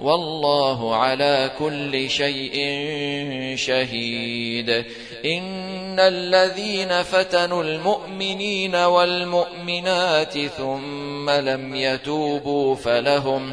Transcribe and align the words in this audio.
والله 0.00 0.94
على 0.96 1.50
كل 1.58 2.10
شيء 2.10 2.54
شهيد. 3.56 4.70
إن 5.24 6.00
الذين 6.00 7.02
فتنوا 7.02 7.62
المؤمنين 7.62 8.74
والمؤمنات 8.74 10.38
ثم 10.38 11.30
لم 11.30 11.74
يتوبوا 11.74 12.74
فلهم 12.74 13.06
فلهم 13.06 13.52